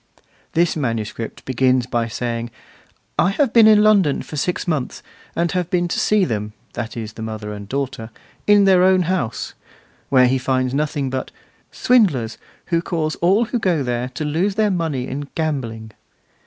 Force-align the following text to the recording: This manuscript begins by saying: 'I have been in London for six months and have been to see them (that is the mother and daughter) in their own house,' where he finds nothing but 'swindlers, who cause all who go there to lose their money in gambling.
This 0.53 0.75
manuscript 0.75 1.45
begins 1.45 1.85
by 1.85 2.07
saying: 2.07 2.49
'I 3.19 3.29
have 3.33 3.53
been 3.53 3.67
in 3.67 3.83
London 3.83 4.23
for 4.23 4.35
six 4.35 4.67
months 4.67 5.03
and 5.35 5.51
have 5.51 5.69
been 5.69 5.87
to 5.89 5.99
see 5.99 6.25
them 6.25 6.53
(that 6.73 6.97
is 6.97 7.13
the 7.13 7.21
mother 7.21 7.53
and 7.53 7.69
daughter) 7.69 8.09
in 8.47 8.63
their 8.63 8.81
own 8.83 9.03
house,' 9.03 9.53
where 10.09 10.25
he 10.25 10.39
finds 10.39 10.73
nothing 10.73 11.11
but 11.11 11.29
'swindlers, 11.71 12.39
who 12.73 12.81
cause 12.81 13.13
all 13.17 13.45
who 13.45 13.59
go 13.59 13.83
there 13.83 14.09
to 14.15 14.25
lose 14.25 14.55
their 14.55 14.71
money 14.71 15.07
in 15.07 15.27
gambling. 15.35 15.91